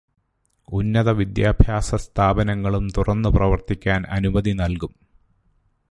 ഉന്നത 0.73 1.09
വിദ്യാഭ്യാസസ്ഥാപനങ്ങളും 1.09 2.89
തുറന്നു 2.97 3.29
പ്രവര്ത്തിക്കാന് 3.29 4.09
അനുമതി 4.09 4.51
നല്കും. 4.51 4.93